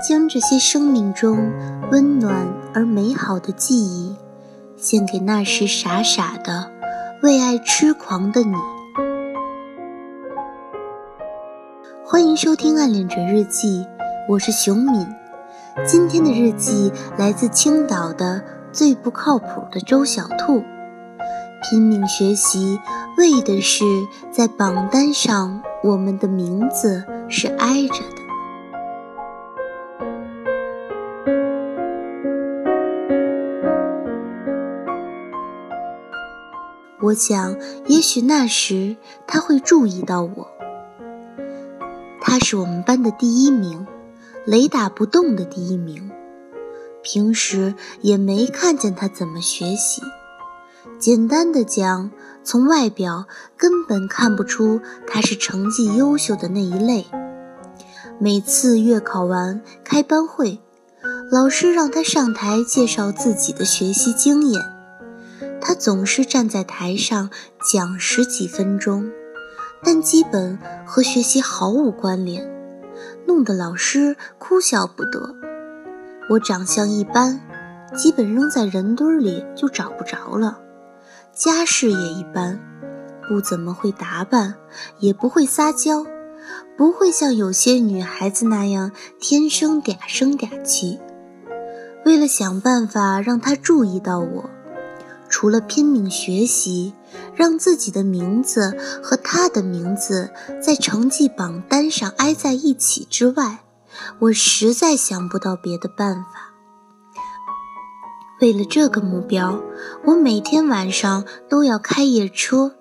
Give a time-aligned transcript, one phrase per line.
[0.00, 1.52] 将这些生命中
[1.92, 4.16] 温暖而美好的记忆，
[4.74, 6.70] 献给那时傻傻的、
[7.22, 8.54] 为爱痴狂的你。
[12.02, 13.84] 欢迎收听《暗恋者日记》，
[14.26, 15.06] 我是熊敏。
[15.86, 18.42] 今天的日记来自青岛的
[18.72, 20.62] 最不靠谱的周小兔。
[21.62, 22.80] 拼命学习，
[23.18, 23.84] 为的是
[24.32, 28.19] 在榜单上，我们的名字是挨着的。
[37.02, 38.96] 我想，也许那时
[39.26, 40.48] 他会注意到我。
[42.20, 43.86] 他是我们班的第一名，
[44.44, 46.10] 雷打不动的第一名。
[47.02, 50.02] 平时也没看见他怎么学习。
[50.98, 52.10] 简单的讲，
[52.44, 53.26] 从外表
[53.56, 57.06] 根本看不出他是成绩优秀的那一类。
[58.18, 60.60] 每次月考完开班会，
[61.32, 64.62] 老师让他上台介绍自己的学习经验，
[65.60, 67.30] 他总是站在台上
[67.72, 69.10] 讲十几分钟，
[69.82, 72.50] 但基本和学习毫无关联，
[73.26, 75.34] 弄得老师哭笑不得。
[76.30, 77.40] 我长相一般，
[77.94, 80.58] 基本扔在人堆里就找不着了。
[81.32, 82.58] 家世也一般，
[83.28, 84.54] 不怎么会打扮，
[84.98, 86.04] 也不会撒娇，
[86.76, 90.98] 不会像有些女孩子那样天生嗲声嗲气。
[92.04, 94.50] 为了想办法让他注意到我，
[95.30, 96.92] 除了拼命学习，
[97.34, 103.60] 让自己的名字和他的名字在成绩榜单上挨在一起之外，
[104.18, 106.52] 我实在想不到别的办法。
[108.40, 109.62] 为了这个目标，
[110.06, 112.74] 我每天晚上都要开夜车，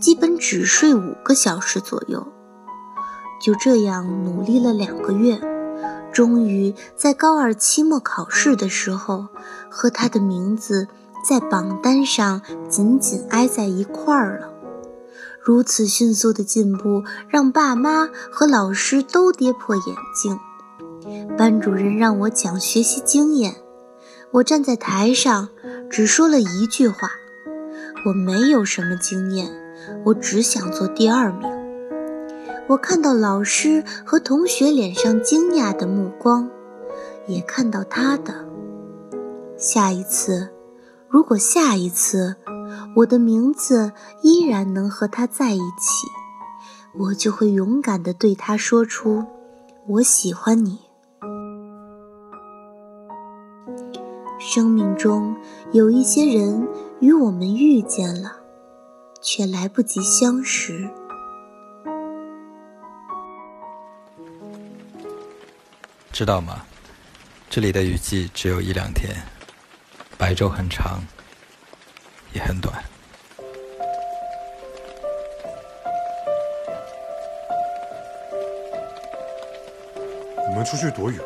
[0.00, 2.26] 基本只睡五个小时左右。
[3.40, 5.40] 就这样努力了两个月，
[6.10, 9.26] 终于在高二期末考试的时候，
[9.68, 10.88] 和他的名字
[11.26, 14.52] 在榜单上紧紧挨在一块儿了。
[15.42, 20.38] 如此迅速的进步，让爸妈和老师都跌破眼镜。
[21.36, 23.56] 班主任让我讲学习经验。
[24.32, 25.48] 我站在台上，
[25.88, 27.10] 只说了一句话
[28.06, 29.48] ：“我没有什么经验，
[30.04, 31.48] 我只想做第二名。”
[32.68, 36.50] 我看到老师和同学脸上惊讶的目光，
[37.28, 38.34] 也看到他的。
[39.56, 40.48] 下一次，
[41.16, 42.36] 如果下一次
[42.96, 46.06] 我的名字依然能和他在一起，
[46.92, 49.24] 我就会勇敢地对他说出
[49.88, 50.80] ：“我喜欢你。”
[54.38, 55.34] 生命中
[55.72, 56.68] 有一些人
[57.00, 58.40] 与我们遇见了，
[59.22, 60.86] 却来不及相识。
[66.12, 66.66] 知道吗？
[67.48, 69.16] 这里的雨季只有一两天，
[70.18, 71.00] 白昼很长，
[72.32, 72.74] 也很短。
[80.36, 81.24] 我们出去躲雨吧。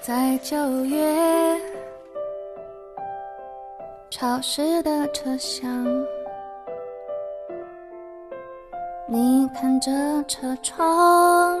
[0.00, 1.60] 在九月，
[4.10, 5.84] 潮湿的车厢，
[9.08, 9.90] 你看着
[10.28, 11.60] 车窗，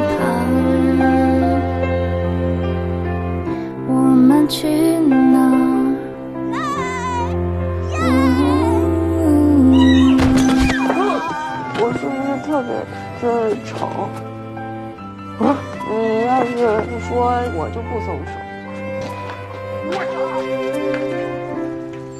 [17.11, 18.31] 说，我就不松手。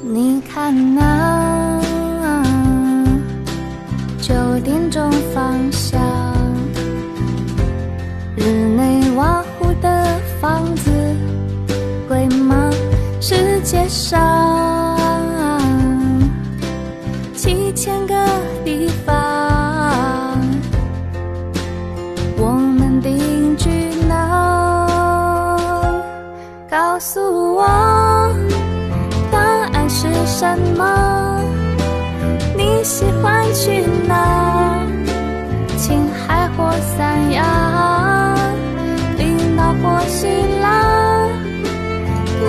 [0.02, 1.80] 你看那
[4.20, 5.98] 九点钟方向，
[8.36, 8.76] 日
[32.82, 34.84] 喜欢去哪？
[35.76, 38.36] 青海或三亚？
[39.16, 40.26] 冰岛或希
[40.60, 41.28] 腊？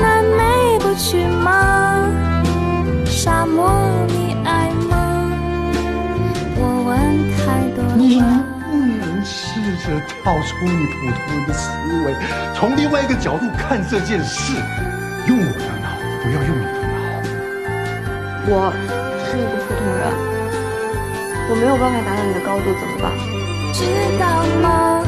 [0.02, 2.10] 南美不去吗？
[3.06, 3.72] 沙漠
[4.08, 5.32] 你爱吗？
[6.56, 6.92] 我问
[7.38, 11.70] 太多你能不能试着跳出你普通人的思
[12.06, 12.16] 维
[12.56, 14.54] 从另外一个角度看这件事
[15.28, 15.88] 用我的脑
[16.24, 16.94] 不要用你的脑。
[18.50, 18.74] 我
[19.34, 20.06] 是一个普通人，
[21.50, 23.10] 我没有办法达到你的高度，怎么办？
[23.74, 23.82] 知
[24.20, 24.24] 道
[24.62, 25.02] 吗？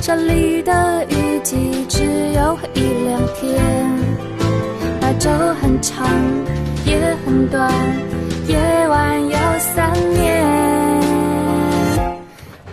[0.00, 2.78] 这里的雨季只有一
[3.08, 3.60] 两天，
[5.00, 5.28] 白昼
[5.60, 6.06] 很长，
[6.86, 7.72] 夜很短，
[8.46, 8.56] 夜
[8.88, 11.02] 晚有三年。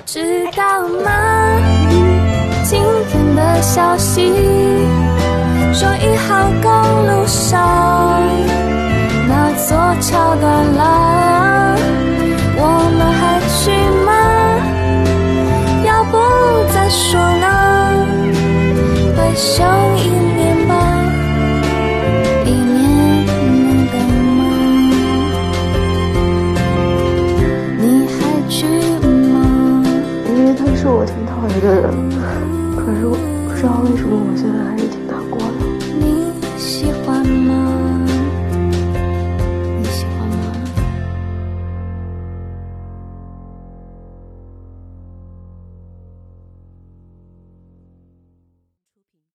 [0.05, 1.09] 知道吗？
[2.63, 2.79] 今
[3.09, 4.31] 天的消息
[5.73, 6.71] 说一号公
[7.07, 8.21] 路上
[9.71, 11.77] 座桥断了，
[12.57, 13.71] 我们还去
[14.05, 14.11] 吗？
[15.85, 16.11] 要不
[16.73, 17.45] 再说呢？
[19.15, 19.63] 回想
[19.97, 20.73] 一年吧，
[22.45, 23.25] 一年
[23.55, 23.95] 能干
[24.35, 24.39] 嘛？
[27.79, 27.81] 你
[28.11, 28.19] 还
[28.49, 28.67] 去
[29.31, 29.33] 吗？
[30.27, 31.87] 因为他是我挺讨厌的人，
[32.75, 33.15] 可是我
[33.47, 34.90] 不知道为什么我现在还是。